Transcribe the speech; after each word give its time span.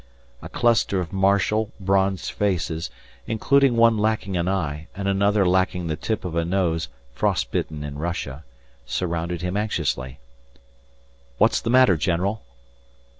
A 0.41 0.49
cluster 0.49 0.99
of 0.99 1.13
martial, 1.13 1.71
bronzed 1.79 2.31
faces, 2.31 2.89
including 3.27 3.77
one 3.77 3.99
lacking 3.99 4.35
an 4.35 4.47
eye 4.49 4.87
and 4.95 5.07
another 5.07 5.47
lacking 5.47 5.85
the 5.85 5.95
tip 5.95 6.25
of 6.25 6.35
a 6.35 6.43
nose 6.43 6.89
frost 7.13 7.51
bitten 7.51 7.83
in 7.83 7.99
Russia, 7.99 8.43
surrounded 8.83 9.43
him 9.43 9.55
anxiously. 9.55 10.17
"What's 11.37 11.61
the 11.61 11.69
matter, 11.69 11.97
general?" 11.97 12.41